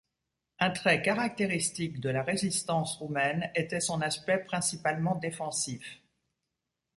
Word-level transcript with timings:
Un 0.57 0.71
trait 0.71 1.03
caractéristique 1.03 1.99
de 1.99 2.09
la 2.09 2.23
résistance 2.23 2.95
roumaine 2.97 3.51
était 3.53 3.79
son 3.79 4.01
aspect 4.01 4.39
principalement 4.39 5.13
défensif. 5.13 6.01